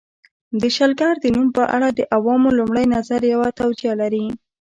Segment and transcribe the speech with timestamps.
[0.61, 4.25] د شلګر د نوم په اړه د عوامو لومړی نظر یوه توجیه لري